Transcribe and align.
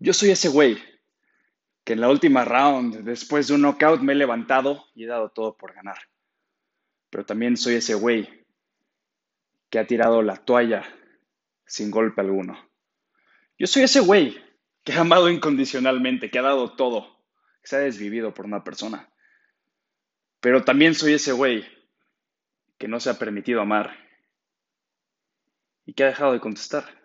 Yo 0.00 0.14
soy 0.14 0.30
ese 0.30 0.48
güey 0.48 0.82
que 1.84 1.92
en 1.92 2.00
la 2.00 2.08
última 2.08 2.44
round, 2.44 3.04
después 3.04 3.48
de 3.48 3.54
un 3.54 3.60
knockout, 3.60 4.00
me 4.00 4.14
he 4.14 4.16
levantado 4.16 4.86
y 4.94 5.04
he 5.04 5.06
dado 5.06 5.30
todo 5.30 5.58
por 5.58 5.74
ganar. 5.74 5.98
Pero 7.10 7.26
también 7.26 7.58
soy 7.58 7.74
ese 7.74 7.94
güey 7.94 8.46
que 9.68 9.78
ha 9.78 9.86
tirado 9.86 10.22
la 10.22 10.36
toalla 10.36 10.84
sin 11.66 11.90
golpe 11.90 12.22
alguno. 12.22 12.58
Yo 13.58 13.66
soy 13.66 13.82
ese 13.82 14.00
güey 14.00 14.42
que 14.84 14.92
ha 14.94 15.00
amado 15.00 15.28
incondicionalmente, 15.28 16.30
que 16.30 16.38
ha 16.38 16.42
dado 16.42 16.74
todo, 16.76 17.22
que 17.60 17.68
se 17.68 17.76
ha 17.76 17.80
desvivido 17.80 18.32
por 18.32 18.46
una 18.46 18.64
persona. 18.64 19.12
Pero 20.40 20.64
también 20.64 20.94
soy 20.94 21.12
ese 21.12 21.32
güey 21.32 21.66
que 22.78 22.88
no 22.88 23.00
se 23.00 23.10
ha 23.10 23.18
permitido 23.18 23.60
amar 23.60 23.94
y 25.84 25.92
que 25.92 26.04
ha 26.04 26.06
dejado 26.06 26.32
de 26.32 26.40
contestar. 26.40 26.99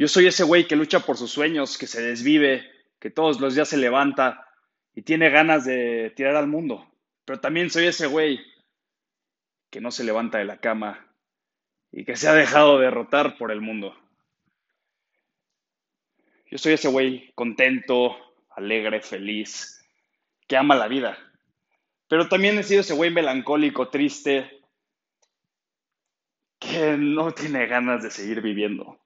Yo 0.00 0.08
soy 0.08 0.28
ese 0.28 0.44
güey 0.44 0.66
que 0.66 0.76
lucha 0.76 1.00
por 1.00 1.18
sus 1.18 1.30
sueños, 1.30 1.76
que 1.76 1.86
se 1.86 2.00
desvive, 2.00 2.66
que 2.98 3.10
todos 3.10 3.38
los 3.38 3.54
días 3.54 3.68
se 3.68 3.76
levanta 3.76 4.48
y 4.94 5.02
tiene 5.02 5.28
ganas 5.28 5.66
de 5.66 6.10
tirar 6.16 6.36
al 6.36 6.46
mundo. 6.46 6.90
Pero 7.26 7.38
también 7.38 7.68
soy 7.68 7.84
ese 7.84 8.06
güey 8.06 8.40
que 9.68 9.82
no 9.82 9.90
se 9.90 10.04
levanta 10.04 10.38
de 10.38 10.46
la 10.46 10.58
cama 10.58 11.06
y 11.92 12.06
que 12.06 12.16
se 12.16 12.28
ha 12.28 12.32
dejado 12.32 12.78
derrotar 12.78 13.36
por 13.36 13.52
el 13.52 13.60
mundo. 13.60 13.94
Yo 16.46 16.56
soy 16.56 16.72
ese 16.72 16.88
güey 16.88 17.30
contento, 17.34 18.16
alegre, 18.48 19.02
feliz, 19.02 19.86
que 20.48 20.56
ama 20.56 20.76
la 20.76 20.88
vida. 20.88 21.18
Pero 22.08 22.26
también 22.26 22.56
he 22.56 22.62
sido 22.62 22.80
ese 22.80 22.94
güey 22.94 23.10
melancólico, 23.10 23.90
triste, 23.90 24.62
que 26.58 26.96
no 26.96 27.32
tiene 27.32 27.66
ganas 27.66 28.02
de 28.02 28.10
seguir 28.10 28.40
viviendo. 28.40 28.98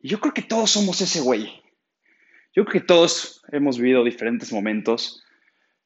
Yo 0.00 0.20
creo 0.20 0.32
que 0.32 0.42
todos 0.42 0.70
somos 0.70 1.00
ese 1.00 1.20
güey. 1.20 1.62
Yo 2.54 2.64
creo 2.64 2.80
que 2.80 2.86
todos 2.86 3.42
hemos 3.50 3.78
vivido 3.78 4.04
diferentes 4.04 4.52
momentos 4.52 5.24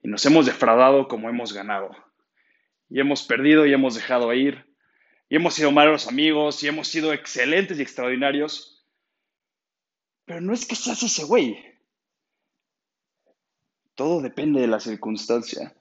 y 0.02 0.08
nos 0.08 0.24
hemos 0.26 0.46
defraudado 0.46 1.08
como 1.08 1.28
hemos 1.28 1.52
ganado. 1.52 1.90
Y 2.88 3.00
hemos 3.00 3.22
perdido 3.22 3.66
y 3.66 3.72
hemos 3.72 3.94
dejado 3.94 4.32
ir. 4.34 4.66
Y 5.28 5.36
hemos 5.36 5.54
sido 5.54 5.70
malos 5.70 6.08
amigos 6.08 6.62
y 6.62 6.68
hemos 6.68 6.88
sido 6.88 7.12
excelentes 7.12 7.78
y 7.78 7.82
extraordinarios. 7.82 8.84
Pero 10.26 10.40
no 10.40 10.52
es 10.52 10.66
que 10.66 10.76
seas 10.76 11.02
ese 11.02 11.24
güey. 11.24 11.58
Todo 13.94 14.20
depende 14.20 14.60
de 14.60 14.66
la 14.66 14.80
circunstancia. 14.80 15.74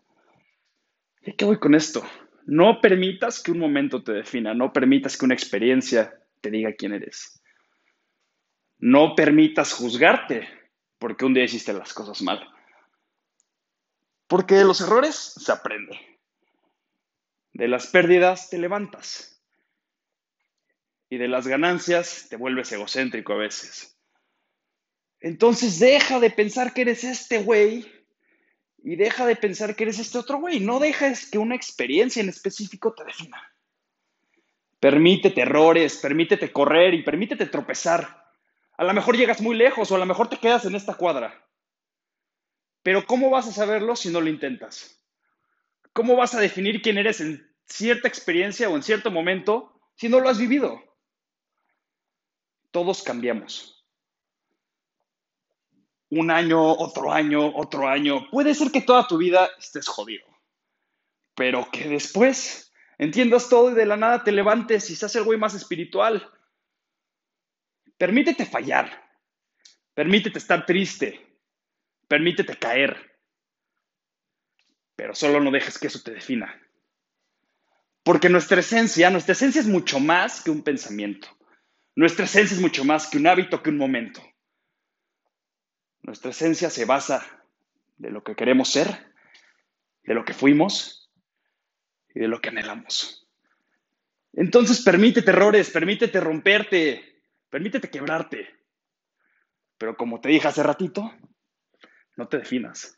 ¿Y 1.24 1.34
qué 1.34 1.46
voy 1.46 1.60
con 1.60 1.76
esto? 1.76 2.04
No 2.46 2.82
permitas 2.82 3.42
que 3.42 3.52
un 3.52 3.60
momento 3.60 4.04
te 4.04 4.14
defina, 4.14 4.54
no 4.54 4.74
permitas 4.74 5.18
que 5.18 5.26
una 5.26 5.36
experiencia 5.36 6.20
te 6.42 6.50
diga 6.50 6.74
quién 6.74 6.94
eres. 6.94 7.41
No 8.82 9.14
permitas 9.16 9.74
juzgarte 9.74 10.50
porque 10.98 11.24
un 11.24 11.36
día 11.36 11.44
hiciste 11.44 11.72
las 11.72 11.94
cosas 11.94 12.22
mal. 12.24 12.52
Porque 14.28 14.56
de 14.56 14.66
los 14.66 14.82
errores 14.82 15.16
se 15.16 15.52
aprende. 15.52 16.00
De 17.54 17.68
las 17.68 17.88
pérdidas 17.88 18.50
te 18.50 18.58
levantas. 18.58 19.40
Y 21.10 21.18
de 21.18 21.28
las 21.28 21.46
ganancias 21.46 22.28
te 22.30 22.38
vuelves 22.38 22.72
egocéntrico 22.72 23.34
a 23.34 23.38
veces. 23.38 23.96
Entonces 25.20 25.78
deja 25.78 26.20
de 26.20 26.32
pensar 26.32 26.74
que 26.74 26.82
eres 26.82 27.04
este 27.04 27.44
güey 27.44 27.86
y 28.84 28.96
deja 28.96 29.28
de 29.28 29.36
pensar 29.36 29.76
que 29.76 29.84
eres 29.84 30.00
este 30.00 30.18
otro 30.18 30.40
güey. 30.40 30.60
No 30.60 30.80
dejes 30.80 31.30
que 31.30 31.38
una 31.38 31.56
experiencia 31.56 32.24
en 32.24 32.30
específico 32.30 32.96
te 32.96 33.04
defina. 33.04 33.40
Permítete 34.80 35.42
errores, 35.42 35.98
permítete 35.98 36.52
correr 36.52 36.96
y 36.96 37.04
permítete 37.04 37.46
tropezar. 37.46 38.21
A 38.82 38.84
lo 38.84 38.96
mejor 38.96 39.16
llegas 39.16 39.40
muy 39.42 39.56
lejos 39.56 39.92
o 39.92 39.96
a 39.96 40.00
lo 40.00 40.08
mejor 40.08 40.28
te 40.28 40.40
quedas 40.40 40.66
en 40.66 40.74
esta 40.74 40.96
cuadra. 40.96 41.48
Pero 42.82 43.06
¿cómo 43.06 43.30
vas 43.30 43.48
a 43.48 43.52
saberlo 43.52 43.96
si 43.96 44.10
no 44.10 44.20
lo 44.20 44.28
intentas? 44.28 45.00
¿Cómo 45.94 46.16
vas 46.16 46.34
a 46.34 46.40
definir 46.40 46.82
quién 46.82 46.98
eres 46.98 47.22
en 47.22 47.48
cierta 47.68 48.08
experiencia 48.08 48.68
o 48.70 48.76
en 48.76 48.82
cierto 48.82 49.12
momento 49.12 49.80
si 49.94 50.10
no 50.10 50.20
lo 50.20 50.30
has 50.30 50.40
vivido? 50.40 50.82
Todos 52.72 53.04
cambiamos. 53.04 53.86
Un 56.10 56.32
año, 56.32 56.72
otro 56.72 57.14
año, 57.14 57.56
otro 57.56 57.88
año. 57.88 58.32
Puede 58.32 58.56
ser 58.56 58.72
que 58.72 58.82
toda 58.82 59.06
tu 59.06 59.18
vida 59.18 59.48
estés 59.60 59.88
jodido. 59.88 60.26
Pero 61.36 61.70
que 61.72 61.88
después 61.88 62.74
entiendas 62.98 63.48
todo 63.48 63.70
y 63.70 63.76
de 63.76 63.86
la 63.86 63.96
nada 63.96 64.24
te 64.24 64.32
levantes 64.32 64.90
y 64.90 64.96
seas 64.96 65.16
el 65.18 65.24
güey 65.24 65.38
más 65.38 65.54
espiritual 65.54 66.28
Permítete 68.02 68.48
fallar. 68.48 68.90
Permítete 69.94 70.40
estar 70.40 70.66
triste. 70.66 71.24
Permítete 72.08 72.58
caer. 72.58 72.98
Pero 74.96 75.14
solo 75.14 75.40
no 75.40 75.52
dejes 75.52 75.78
que 75.78 75.86
eso 75.86 76.02
te 76.02 76.10
defina. 76.10 76.60
Porque 78.02 78.28
nuestra 78.28 78.62
esencia, 78.62 79.12
nuestra 79.12 79.34
esencia 79.34 79.62
es 79.62 79.68
mucho 79.68 80.00
más 80.00 80.42
que 80.42 80.50
un 80.50 80.64
pensamiento. 80.64 81.28
Nuestra 81.96 82.26
esencia 82.26 82.56
es 82.56 82.60
mucho 82.60 82.84
más 82.84 83.06
que 83.06 83.20
un 83.20 83.28
hábito, 83.28 83.62
que 83.62 83.70
un 83.70 83.78
momento. 83.78 84.20
Nuestra 86.02 86.32
esencia 86.32 86.72
se 86.72 86.86
basa 86.86 87.24
de 87.98 88.10
lo 88.10 88.24
que 88.24 88.36
queremos 88.36 88.70
ser, 88.70 89.14
de 90.02 90.16
lo 90.16 90.26
que 90.26 90.34
fuimos 90.34 91.12
y 92.16 92.20
de 92.20 92.28
lo 92.28 92.42
que 92.42 92.50
anhelamos. 92.50 93.28
Entonces 94.34 94.82
permítete 94.82 95.30
errores, 95.30 95.70
permítete 95.70 96.20
romperte, 96.20 97.11
Permítete 97.52 97.90
quebrarte. 97.90 98.50
Pero 99.78 99.96
como 99.96 100.22
te 100.22 100.30
dije 100.30 100.48
hace 100.48 100.64
ratito, 100.64 101.14
no 102.16 102.28
te 102.28 102.38
definas. 102.38 102.98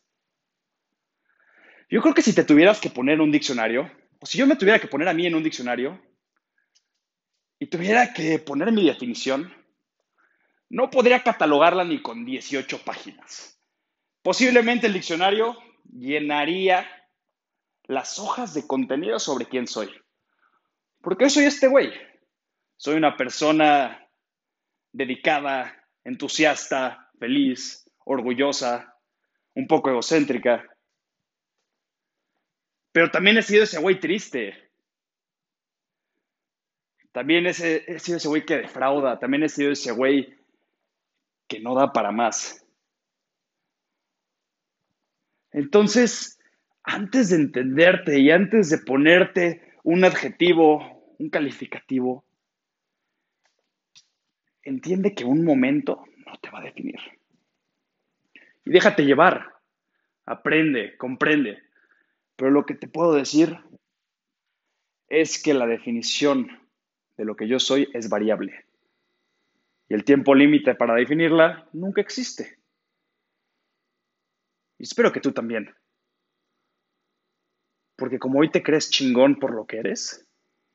Yo 1.90 2.02
creo 2.02 2.14
que 2.14 2.22
si 2.22 2.34
te 2.34 2.44
tuvieras 2.44 2.80
que 2.80 2.92
poner 2.92 3.20
un 3.20 3.32
diccionario, 3.32 3.92
o 4.20 4.26
si 4.26 4.38
yo 4.38 4.48
me 4.48 4.56
tuviera 4.56 4.80
que 4.80 4.88
poner 4.88 5.08
a 5.08 5.14
mí 5.14 5.26
en 5.26 5.36
un 5.36 5.44
diccionario, 5.44 6.00
y 7.58 7.68
tuviera 7.68 8.14
que 8.14 8.38
poner 8.40 8.72
mi 8.72 8.86
definición, 8.86 9.52
no 10.70 10.90
podría 10.90 11.24
catalogarla 11.24 11.84
ni 11.84 12.02
con 12.02 12.24
18 12.24 12.84
páginas. 12.84 13.60
Posiblemente 14.22 14.88
el 14.88 14.94
diccionario 14.94 15.58
llenaría 15.84 16.88
las 17.86 18.20
hojas 18.20 18.54
de 18.54 18.68
contenido 18.68 19.20
sobre 19.20 19.46
quién 19.46 19.68
soy. 19.68 19.90
Porque 21.02 21.26
yo 21.26 21.30
soy 21.30 21.46
este 21.46 21.68
güey. 21.68 21.92
Soy 22.78 22.96
una 22.96 23.18
persona 23.18 24.03
dedicada, 24.94 25.76
entusiasta, 26.04 27.12
feliz, 27.20 27.90
orgullosa, 28.06 28.96
un 29.56 29.68
poco 29.68 29.90
egocéntrica. 29.90 30.66
Pero 32.92 33.10
también 33.12 33.38
he 33.38 33.42
sido 33.42 33.64
ese 33.64 33.80
güey 33.80 34.00
triste. 34.00 34.72
También 37.12 37.46
he, 37.46 37.54
sido 37.54 38.18
ese 38.18 38.28
güey 38.28 38.46
que 38.46 38.58
defrauda. 38.58 39.20
También 39.20 39.44
he 39.44 39.50
sido 39.50 39.72
ese 39.72 39.92
güey 39.92 40.36
que 41.48 41.60
no 41.60 41.76
da 41.76 41.92
para 41.92 42.12
más. 42.12 42.66
Entonces, 45.52 46.40
antes 46.84 47.30
de 47.30 47.38
entenderte 47.38 48.20
y 48.20 48.32
antes 48.32 48.70
de 48.70 48.80
ponerte 48.80 49.74
un 49.84 50.04
adjetivo, 50.04 51.16
un 51.20 51.30
calificativo, 51.30 52.26
entiende 54.64 55.14
que 55.14 55.26
un 55.26 55.44
momento 55.44 56.06
no 56.26 56.38
te 56.40 56.50
va 56.50 56.60
a 56.60 56.64
definir. 56.64 57.00
Y 58.66 58.72
déjate 58.72 59.06
llevar, 59.06 59.54
aprende, 60.26 60.98
comprende. 60.98 61.62
Pero 62.36 62.52
lo 62.52 62.66
que 62.66 62.76
te 62.76 62.88
puedo 62.88 63.14
decir 63.14 63.58
es 65.10 65.42
que 65.42 65.54
la 65.54 65.68
definición 65.68 66.48
de 67.18 67.26
lo 67.26 67.36
que 67.36 67.48
yo 67.48 67.60
soy 67.60 67.90
es 67.94 68.10
variable. 68.10 68.66
Y 69.90 69.94
el 69.94 70.04
tiempo 70.04 70.34
límite 70.34 70.76
para 70.76 70.96
definirla 70.96 71.70
nunca 71.74 72.02
existe. 72.02 72.58
Y 74.80 74.84
espero 74.84 75.12
que 75.12 75.20
tú 75.20 75.32
también. 75.32 75.74
Porque 77.96 78.18
como 78.18 78.40
hoy 78.40 78.50
te 78.50 78.64
crees 78.64 78.90
chingón 78.90 79.36
por 79.36 79.54
lo 79.54 79.68
que 79.68 79.78
eres, 79.78 80.28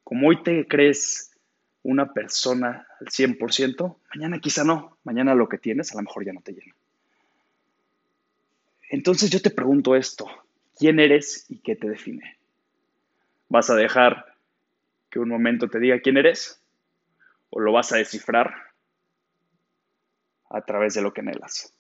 como 0.04 0.28
hoy 0.28 0.42
te 0.42 0.66
crees 0.68 1.27
una 1.88 2.12
persona 2.12 2.86
al 3.00 3.06
100%, 3.06 3.96
mañana 4.14 4.40
quizá 4.40 4.62
no, 4.62 4.98
mañana 5.04 5.34
lo 5.34 5.48
que 5.48 5.56
tienes 5.56 5.90
a 5.90 5.96
lo 5.96 6.02
mejor 6.02 6.22
ya 6.22 6.34
no 6.34 6.42
te 6.42 6.52
llena. 6.52 6.74
Entonces 8.90 9.30
yo 9.30 9.40
te 9.40 9.48
pregunto 9.48 9.96
esto, 9.96 10.26
¿quién 10.76 11.00
eres 11.00 11.46
y 11.48 11.60
qué 11.60 11.76
te 11.76 11.88
define? 11.88 12.36
¿Vas 13.48 13.70
a 13.70 13.74
dejar 13.74 14.34
que 15.08 15.18
un 15.18 15.30
momento 15.30 15.70
te 15.70 15.80
diga 15.80 16.00
quién 16.00 16.18
eres? 16.18 16.60
¿O 17.48 17.58
lo 17.58 17.72
vas 17.72 17.90
a 17.92 17.96
descifrar 17.96 18.52
a 20.50 20.60
través 20.60 20.92
de 20.92 21.00
lo 21.00 21.14
que 21.14 21.22
anhelas? 21.22 21.72